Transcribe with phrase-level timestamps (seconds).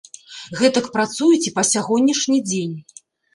[0.61, 2.75] Гэтак працуюць і па сягонняшні дзень.